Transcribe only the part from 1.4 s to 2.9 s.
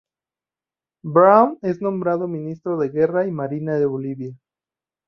es nombrado ministro de